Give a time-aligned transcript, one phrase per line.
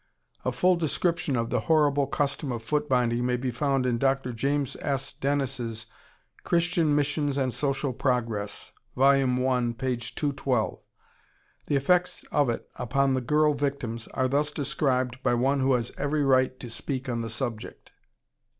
[0.43, 4.33] A full description of the horrible custom of foot binding may be found in Dr.
[4.33, 5.13] James S.
[5.13, 5.85] Dennis's
[6.43, 9.27] "Christian Missions and Social Progress" (vol.
[9.27, 9.97] 1, p.
[9.97, 10.79] 212).
[11.67, 15.73] The effects of it upon the little girl victims are thus described by one who
[15.73, 17.91] has every right to speak on the subject.